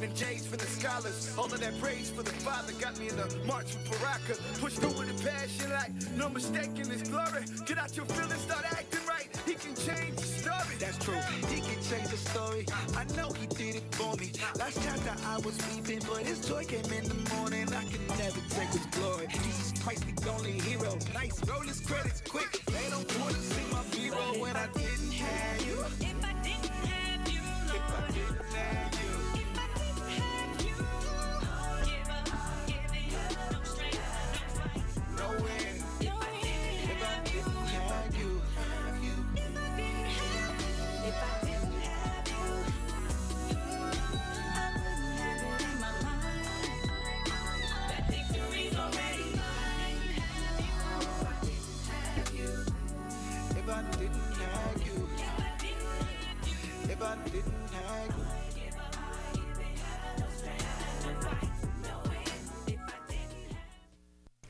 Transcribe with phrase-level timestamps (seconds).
[0.00, 0.22] doctors.
[0.22, 1.34] I'm J's for the scholars.
[1.38, 4.34] All of that praise for the Father got me in the march for Baraka.
[4.60, 7.44] Pushed with the passion like no mistake in His glory.
[7.66, 9.28] Get out your feelings, start acting right.
[9.46, 10.76] He can change the story.
[10.78, 11.20] That's true.
[11.48, 12.66] He can change the story.
[12.96, 14.32] I know he did it for me.
[14.58, 17.68] Last chapter I was weeping, but his joy came in the morning.
[17.72, 19.26] I can never take his glory.
[19.28, 20.96] Jesus Christ, the only hero.
[21.14, 22.50] Nice, roll his credits quick.
[22.66, 25.80] They don't wanna see my hero when I didn't have you.
[26.00, 27.40] If I didn't have you,
[27.74, 28.89] If I didn't have you.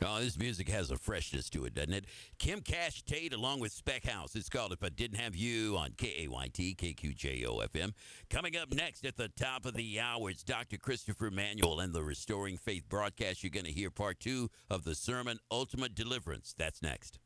[0.02, 2.06] Oh, this music has a freshness to it, doesn't it?
[2.38, 4.34] Kim Cash Tate along with Spec House.
[4.34, 7.92] It's called If I Didn't Have You on KAYT, KQJO FM.
[8.30, 10.78] Coming up next at the top of the hour, it's Dr.
[10.78, 13.42] Christopher Manuel and the Restoring Faith broadcast.
[13.42, 16.54] You're going to hear part two of the sermon Ultimate Deliverance.
[16.56, 17.18] That's next.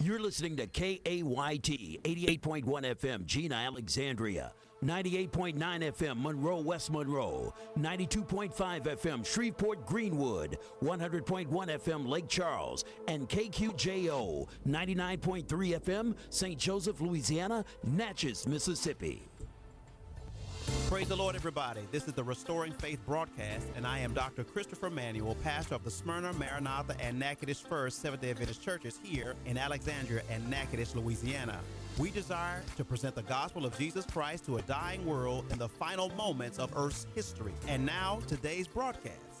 [0.00, 4.52] You're listening to KAYT 88.1 FM, Jena Alexandria,
[4.84, 8.52] 98.9 FM, Monroe, West Monroe, 92.5
[8.84, 16.58] FM, Shreveport, Greenwood, 100.1 FM, Lake Charles, and KQJO 99.3 FM, St.
[16.58, 19.22] Joseph, Louisiana, Natchez, Mississippi.
[20.88, 21.82] Praise the Lord, everybody.
[21.90, 24.44] This is the Restoring Faith broadcast, and I am Dr.
[24.44, 29.34] Christopher Manuel, pastor of the Smyrna, Maranatha, and Natchitoches First Seventh day Adventist churches here
[29.44, 31.58] in Alexandria and Natchitoches, Louisiana.
[31.98, 35.68] We desire to present the gospel of Jesus Christ to a dying world in the
[35.68, 37.52] final moments of Earth's history.
[37.68, 39.33] And now, today's broadcast.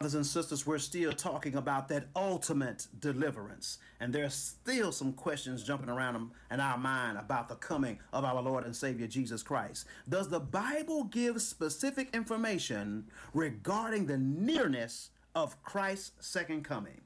[0.00, 3.78] Brothers and sisters, we're still talking about that ultimate deliverance.
[3.98, 8.40] And there's still some questions jumping around in- our mind about the coming of our
[8.40, 9.86] Lord and Savior Jesus Christ.
[10.08, 17.00] Does the Bible give specific information regarding the nearness of Christ's second coming?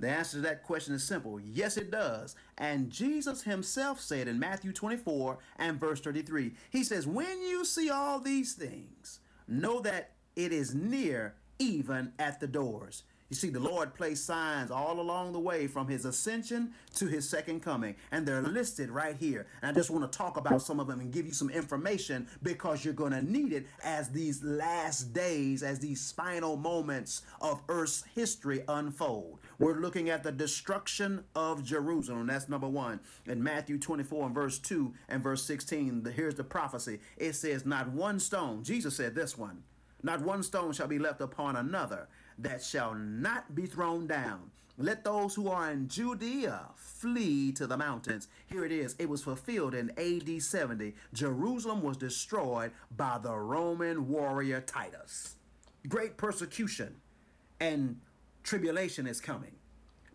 [0.00, 2.34] The answer to that question is simple yes, it does.
[2.56, 7.90] And Jesus himself said in Matthew 24 and verse 33, He says, When you see
[7.90, 13.02] all these things, know that it is near, even at the doors.
[13.30, 17.28] You see, the Lord placed signs all along the way from his ascension to his
[17.28, 19.46] second coming, and they're listed right here.
[19.60, 22.26] And I just want to talk about some of them and give you some information
[22.42, 27.60] because you're going to need it as these last days, as these final moments of
[27.68, 29.40] Earth's history unfold.
[29.58, 32.28] We're looking at the destruction of Jerusalem.
[32.28, 33.00] That's number one.
[33.26, 37.00] In Matthew 24 and verse 2 and verse 16, the, here's the prophecy.
[37.18, 39.64] It says, Not one stone, Jesus said this one,
[40.02, 42.08] not one stone shall be left upon another
[42.38, 44.50] that shall not be thrown down.
[44.80, 48.28] Let those who are in Judea flee to the mountains.
[48.46, 48.94] Here it is.
[49.00, 50.94] It was fulfilled in AD 70.
[51.12, 55.34] Jerusalem was destroyed by the Roman warrior Titus.
[55.88, 56.94] Great persecution
[57.58, 57.98] and
[58.44, 59.52] tribulation is coming.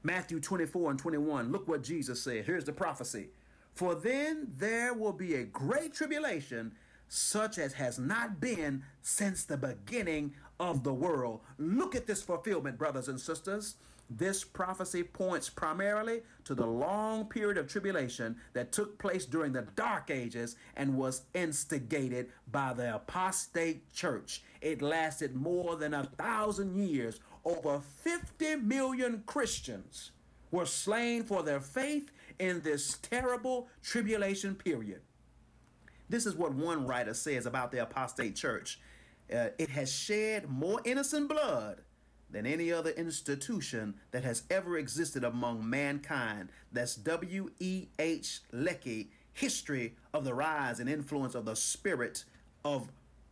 [0.02, 1.52] Matthew 24 and 21.
[1.52, 2.46] Look what Jesus said.
[2.46, 3.30] Here's the prophecy.
[3.74, 6.74] For then there will be a great tribulation,
[7.14, 11.42] such as has not been since the beginning of the world.
[11.60, 13.76] Look at this fulfillment, brothers and sisters.
[14.10, 19.68] This prophecy points primarily to the long period of tribulation that took place during the
[19.76, 24.42] Dark Ages and was instigated by the apostate church.
[24.62, 27.20] It lasted more than a thousand years.
[27.46, 30.12] Over 50 million Christians
[30.50, 35.02] were slain for their faith in this terrible tribulation period.
[36.14, 38.80] This is what one writer says about the apostate church.
[39.36, 41.82] Uh, it has shed more innocent blood
[42.30, 46.50] than any other institution that has ever existed among mankind.
[46.72, 47.50] That's W.
[47.60, 47.88] E.
[47.98, 48.42] H.
[48.52, 52.26] Lecky, History of the Rise and Influence of the Spirit
[52.64, 52.92] of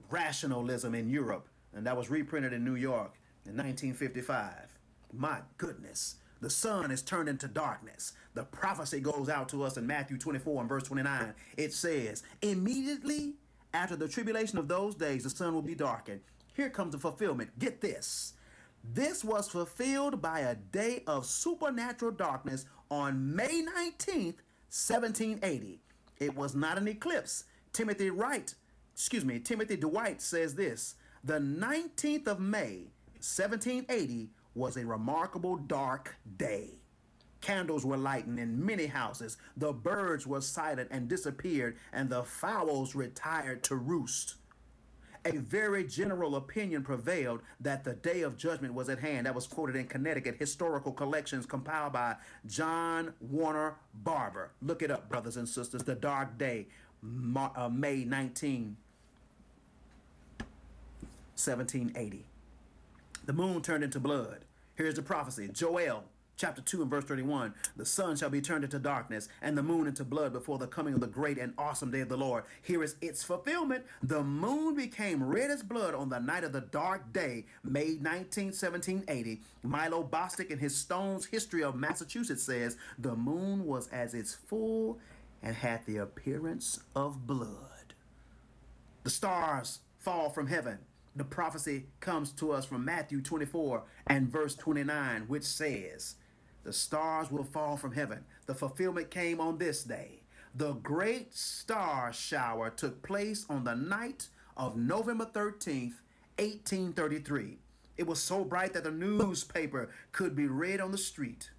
[0.10, 1.50] Rationalism in Europe.
[1.75, 3.13] And that was reprinted in New York
[3.45, 4.75] in 1955.
[5.13, 6.16] My goodness.
[6.41, 8.13] The sun is turned into darkness.
[8.33, 11.33] The prophecy goes out to us in Matthew 24 and verse 29.
[11.55, 13.35] It says, Immediately
[13.73, 16.21] after the tribulation of those days, the sun will be darkened.
[16.55, 17.57] Here comes the fulfillment.
[17.59, 18.33] Get this.
[18.83, 25.79] This was fulfilled by a day of supernatural darkness on May 19th, 1780.
[26.19, 27.45] It was not an eclipse.
[27.71, 28.53] Timothy Wright,
[28.94, 36.15] excuse me, Timothy Dwight says this The 19th of May, 1780, was a remarkable dark
[36.38, 36.71] day.
[37.42, 39.38] Candles were lightened in many houses.
[39.57, 44.36] The birds were silent and disappeared, and the fowls retired to roost.
[45.25, 49.27] A very general opinion prevailed that the day of judgment was at hand.
[49.27, 52.15] That was quoted in Connecticut Historical Collections compiled by
[52.47, 54.51] John Warner Barber.
[54.63, 55.83] Look it up, brothers and sisters.
[55.83, 56.68] The Dark Day,
[57.04, 58.77] uh, May 19,
[61.36, 62.25] 1780.
[63.25, 64.45] The moon turned into blood.
[64.75, 66.06] Here's the prophecy Joel
[66.41, 69.85] chapter 2 and verse 31 The sun shall be turned into darkness, and the moon
[69.85, 72.45] into blood before the coming of the great and awesome day of the Lord.
[72.63, 73.85] Here is its fulfillment.
[74.01, 78.45] The moon became red as blood on the night of the dark day, May 19,
[78.45, 79.41] 1780.
[79.62, 84.97] Milo Bostwick, in his Stone's History of Massachusetts, says the moon was as its full
[85.44, 87.94] and had the appearance of blood.
[89.03, 90.79] The stars fall from heaven.
[91.15, 96.15] The prophecy comes to us from Matthew 24 and verse 29, which says,
[96.63, 98.23] The stars will fall from heaven.
[98.45, 100.21] The fulfillment came on this day.
[100.55, 105.95] The great star shower took place on the night of November 13th,
[106.37, 107.57] 1833.
[107.97, 111.51] It was so bright that the newspaper could be read on the street.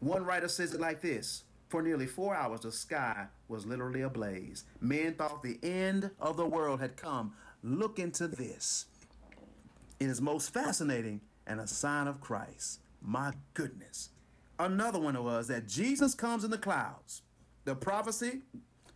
[0.00, 4.64] One writer says it like this For nearly four hours, the sky was literally ablaze.
[4.80, 7.34] Men thought the end of the world had come.
[7.62, 8.86] Look into this.
[9.98, 12.80] It is most fascinating and a sign of Christ.
[13.02, 14.10] My goodness.
[14.58, 17.22] Another one was that Jesus comes in the clouds.
[17.64, 18.40] The prophecy,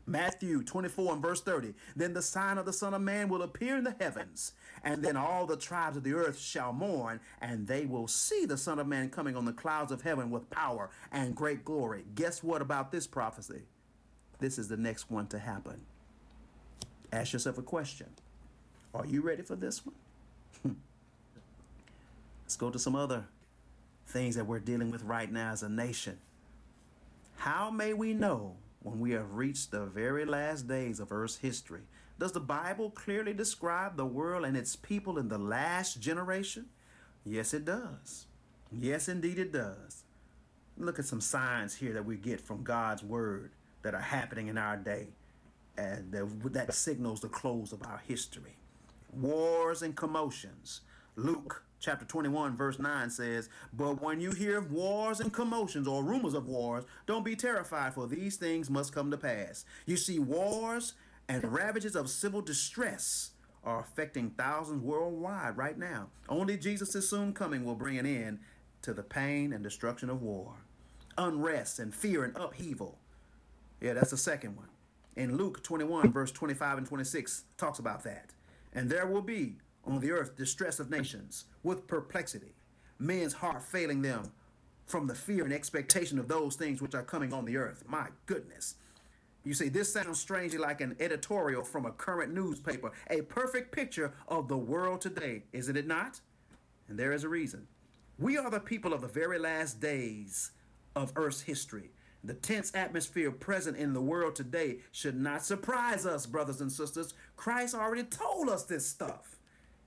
[0.06, 1.74] Matthew 24 and verse 30.
[1.96, 4.52] Then the sign of the Son of Man will appear in the heavens,
[4.82, 8.58] and then all the tribes of the earth shall mourn, and they will see the
[8.58, 12.04] Son of Man coming on the clouds of heaven with power and great glory.
[12.14, 13.62] Guess what about this prophecy?
[14.38, 15.80] This is the next one to happen.
[17.12, 18.08] Ask yourself a question
[18.94, 19.96] Are you ready for this one?
[22.44, 23.24] Let's go to some other
[24.06, 26.18] things that we're dealing with right now as a nation.
[27.36, 31.82] How may we know when we have reached the very last days of Earth's history?
[32.20, 36.66] Does the Bible clearly describe the world and its people in the last generation?
[37.24, 38.26] Yes, it does.
[38.70, 40.04] Yes, indeed, it does.
[40.78, 43.50] Look at some signs here that we get from God's Word
[43.82, 45.08] that are happening in our day,
[45.76, 48.56] and that, that signals the close of our history.
[49.16, 50.82] Wars and commotions.
[51.16, 56.02] Luke chapter 21, verse 9 says, But when you hear of wars and commotions or
[56.02, 59.64] rumors of wars, don't be terrified, for these things must come to pass.
[59.86, 60.94] You see, wars
[61.28, 63.30] and ravages of civil distress
[63.62, 66.08] are affecting thousands worldwide right now.
[66.28, 68.40] Only Jesus' soon coming will bring an end
[68.82, 70.54] to the pain and destruction of war.
[71.16, 72.98] Unrest and fear and upheaval.
[73.80, 74.68] Yeah, that's the second one.
[75.16, 78.30] In Luke 21, verse 25 and 26, talks about that.
[78.74, 82.54] And there will be on the earth distress of nations with perplexity,
[82.98, 84.32] men's heart failing them
[84.86, 87.84] from the fear and expectation of those things which are coming on the earth.
[87.86, 88.76] My goodness.
[89.44, 94.12] You see, this sounds strangely like an editorial from a current newspaper, a perfect picture
[94.26, 96.20] of the world today, isn't it not?
[96.88, 97.66] And there is a reason.
[98.18, 100.52] We are the people of the very last days
[100.96, 101.90] of Earth's history.
[102.24, 107.12] The tense atmosphere present in the world today should not surprise us, brothers and sisters.
[107.36, 109.36] Christ already told us this stuff.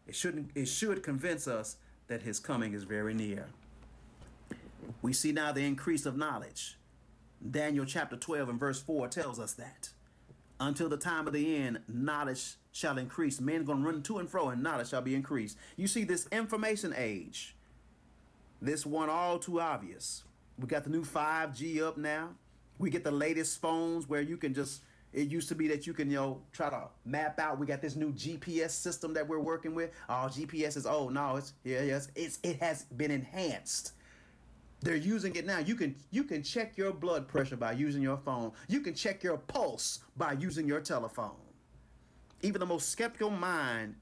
[0.06, 1.78] It shouldn't it should convince us
[2.08, 3.48] that his coming is very near.
[5.02, 6.78] We see now the increase of knowledge.
[7.50, 9.90] Daniel chapter 12 and verse 4 tells us that.
[10.60, 13.42] Until the time of the end, knowledge shall increase.
[13.42, 15.58] Men gonna run to and fro, and knowledge shall be increased.
[15.76, 17.56] You see, this information age,
[18.62, 20.24] this one all too obvious.
[20.60, 22.30] We got the new 5G up now.
[22.80, 24.82] We get the latest phones where you can just
[25.14, 27.60] it used to be that you can, you know, try to map out.
[27.60, 29.92] We got this new GPS system that we're working with.
[30.10, 33.94] Oh, GPS is oh no, it's yeah, yes, it's it has been enhanced.
[34.82, 35.60] They're using it now.
[35.60, 38.52] You can you can check your blood pressure by using your phone.
[38.68, 41.36] You can check your pulse by using your telephone.
[42.42, 43.96] Even the most skeptical mind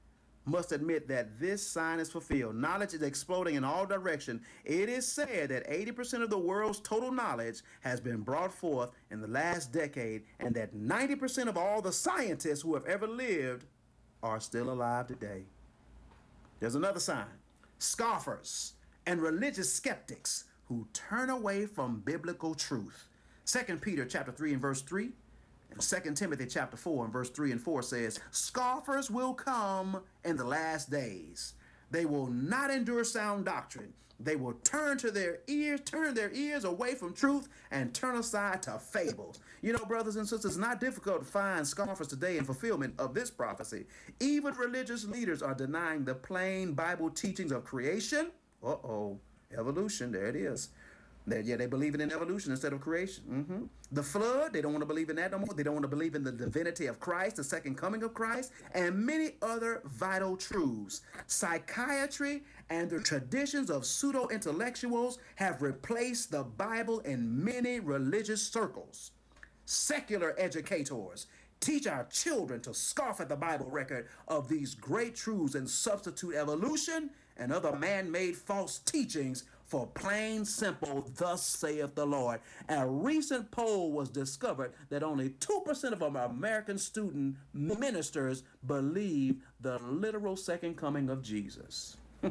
[0.46, 2.54] must admit that this sign is fulfilled.
[2.54, 4.40] Knowledge is exploding in all directions.
[4.64, 9.20] It is said that 80% of the world's total knowledge has been brought forth in
[9.20, 13.66] the last decade, and that 90% of all the scientists who have ever lived
[14.22, 15.44] are still alive today.
[16.60, 17.26] There's another sign
[17.78, 18.72] scoffers
[19.04, 23.08] and religious skeptics who turn away from biblical truth.
[23.44, 25.10] 2 Peter chapter 3 and verse 3
[25.78, 30.44] 2 Timothy chapter 4 and verse 3 and 4 says, Scoffers will come in the
[30.44, 31.54] last days.
[31.90, 33.92] They will not endure sound doctrine.
[34.18, 38.62] They will turn to their ears, turn their ears away from truth and turn aside
[38.62, 39.40] to fables.
[39.60, 43.12] You know, brothers and sisters, it's not difficult to find scoffers today in fulfillment of
[43.12, 43.84] this prophecy.
[44.20, 48.30] Even religious leaders are denying the plain Bible teachings of creation.
[48.64, 49.20] Uh oh,
[49.56, 50.70] evolution, there it is.
[51.26, 53.24] They, yeah, they believe in evolution instead of creation.
[53.24, 55.54] hmm The flood, they don't want to believe in that no more.
[55.54, 58.52] They don't want to believe in the divinity of Christ, the second coming of Christ,
[58.74, 61.00] and many other vital truths.
[61.26, 69.10] Psychiatry and the traditions of pseudo intellectuals have replaced the Bible in many religious circles.
[69.64, 71.26] Secular educators
[71.58, 76.34] teach our children to scoff at the Bible record of these great truths and substitute
[76.36, 82.40] evolution and other man made false teachings for plain simple, thus saith the Lord.
[82.68, 90.36] A recent poll was discovered that only 2% of American student ministers believe the literal
[90.36, 91.96] second coming of Jesus.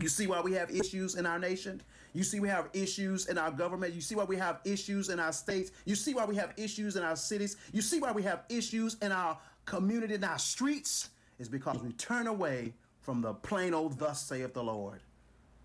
[0.00, 1.82] You see why we have issues in our nation?
[2.14, 3.92] You see we have issues in our government.
[3.92, 5.70] You see why we have issues in our states.
[5.84, 7.56] You see why we have issues in our cities.
[7.72, 11.10] You see why we have issues in our community, in our streets?
[11.38, 15.00] Is because we turn away from the plain old thus saith the Lord.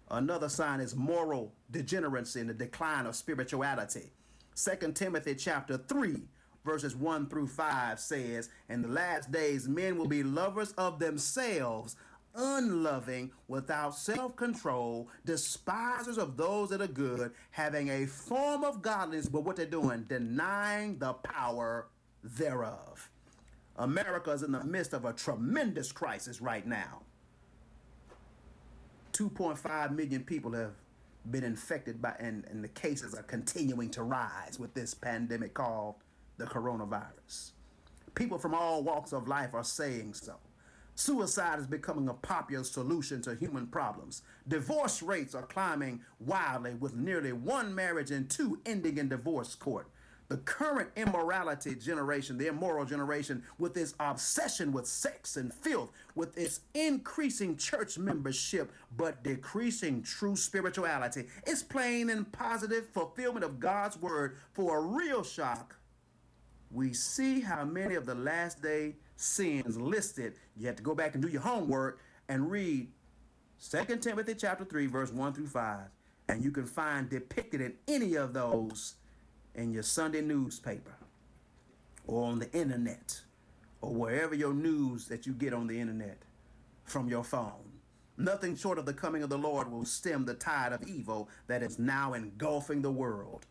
[0.09, 4.11] Another sign is moral degeneracy and the decline of spirituality.
[4.55, 6.21] 2 Timothy chapter 3
[6.67, 11.95] verses 1 through 5 says, In the last days men will be lovers of themselves,
[12.35, 19.45] unloving, without self-control, despisers of those that are good, having a form of godliness, but
[19.45, 21.87] what they're doing, denying the power
[22.21, 23.09] thereof.
[23.77, 27.01] America is in the midst of a tremendous crisis right now.
[29.17, 30.73] 2.5 million people have
[31.31, 35.95] been infected by, and, and the cases are continuing to rise with this pandemic called
[36.37, 37.51] the coronavirus.
[38.13, 40.35] People from all walks of life are saying so.
[40.93, 44.21] Suicide is becoming a popular solution to human problems.
[44.47, 49.89] Divorce rates are climbing wildly, with nearly one marriage in two ending in divorce court.
[50.29, 56.37] The current immorality generation, the immoral generation, with its obsession with sex and filth, with
[56.37, 63.97] its increasing church membership but decreasing true spirituality, is plain in positive fulfillment of God's
[63.97, 65.77] word for a real shock
[66.71, 70.35] we see how many of the last day sins listed.
[70.55, 72.89] You have to go back and do your homework and read
[73.69, 75.79] 2 Timothy chapter 3, verse 1 through 5.
[76.29, 78.95] And you can find depicted in any of those
[79.57, 80.95] in your Sunday newspaper
[82.05, 83.19] or on the internet
[83.81, 86.19] or wherever your news that you get on the internet
[86.85, 87.73] from your phone.
[88.17, 91.61] Nothing short of the coming of the Lord will stem the tide of evil that
[91.61, 93.45] is now engulfing the world.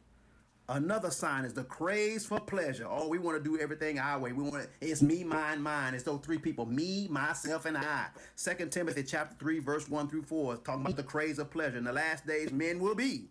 [0.69, 2.87] Another sign is the craze for pleasure.
[2.89, 4.33] Oh, we want to do everything our way.
[4.33, 5.95] We want to, it's me, mine, mine.
[5.95, 8.07] It's those three people, me, myself, and I.
[8.35, 11.79] Second Timothy chapter 3, verse 1 through 4 is talking about the craze of pleasure.
[11.79, 13.29] In the last days, men will be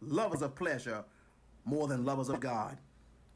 [0.00, 1.04] lovers of pleasure
[1.68, 2.78] more than lovers of God.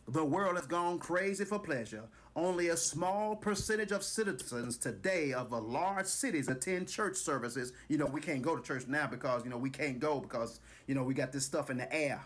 [0.09, 2.05] The world has gone crazy for pleasure.
[2.35, 7.73] Only a small percentage of citizens today of the large cities attend church services.
[7.89, 10.61] You know, we can't go to church now because, you know, we can't go because,
[10.87, 12.23] you know, we got this stuff in the air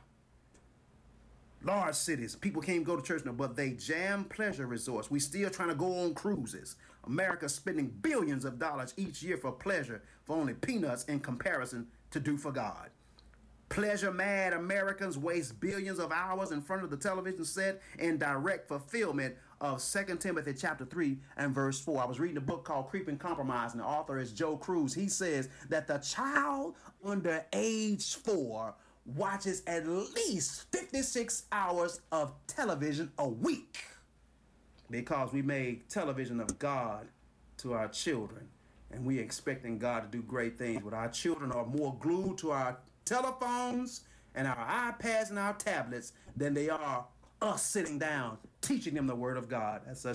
[1.66, 2.36] large cities.
[2.36, 5.10] People can't go to church now, but they jam pleasure resorts.
[5.10, 6.76] We still trying to go on cruises.
[7.06, 12.20] America's spending billions of dollars each year for pleasure for only peanuts in comparison to
[12.20, 12.90] do for God.
[13.68, 18.68] Pleasure mad Americans waste billions of hours in front of the television set in direct
[18.68, 22.02] fulfillment of 2 Timothy chapter 3 and verse 4.
[22.02, 24.94] I was reading a book called Creeping Compromise, and the author is Joe Crews.
[24.94, 33.11] He says that the child under age four watches at least 56 hours of television
[33.18, 33.85] a week
[34.90, 37.08] because we made television of God
[37.58, 38.49] to our children
[38.90, 42.50] and we expecting God to do great things but our children are more glued to
[42.50, 44.02] our telephones
[44.34, 47.06] and our iPads and our tablets than they are
[47.40, 48.36] us sitting down
[48.66, 49.82] teaching them the word of God.
[49.86, 50.02] That's a